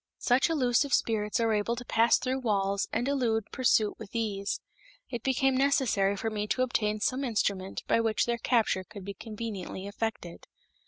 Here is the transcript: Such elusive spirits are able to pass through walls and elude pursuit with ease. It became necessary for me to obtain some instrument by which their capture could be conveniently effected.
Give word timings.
Such 0.17 0.49
elusive 0.49 0.95
spirits 0.95 1.39
are 1.39 1.53
able 1.53 1.75
to 1.75 1.85
pass 1.85 2.17
through 2.17 2.39
walls 2.39 2.87
and 2.91 3.07
elude 3.07 3.45
pursuit 3.51 3.99
with 3.99 4.15
ease. 4.15 4.59
It 5.11 5.21
became 5.21 5.55
necessary 5.55 6.15
for 6.17 6.31
me 6.31 6.47
to 6.47 6.63
obtain 6.63 6.99
some 6.99 7.23
instrument 7.23 7.83
by 7.87 7.99
which 8.01 8.25
their 8.25 8.39
capture 8.39 8.83
could 8.83 9.05
be 9.05 9.13
conveniently 9.13 9.85
effected. 9.85 10.47